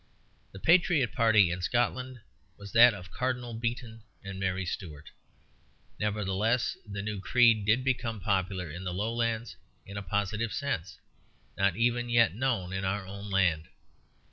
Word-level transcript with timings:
The 0.51 0.57
patriot 0.57 1.11
party 1.11 1.51
in 1.51 1.61
Scotland 1.61 2.21
was 2.57 2.71
that 2.71 2.95
of 2.95 3.11
Cardinal 3.11 3.53
Beaton 3.53 4.01
and 4.23 4.39
Mary 4.39 4.65
Stuart. 4.65 5.11
Nevertheless, 5.99 6.75
the 6.87 7.03
new 7.03 7.19
creed 7.19 7.67
did 7.67 7.83
become 7.83 8.19
popular 8.19 8.67
in 8.71 8.83
the 8.83 8.95
Lowlands 8.95 9.57
in 9.85 9.97
a 9.97 10.01
positive 10.01 10.53
sense, 10.53 10.97
not 11.55 11.75
even 11.75 12.09
yet 12.09 12.33
known 12.33 12.73
in 12.73 12.83
our 12.83 13.05
own 13.05 13.29
land. 13.29 13.67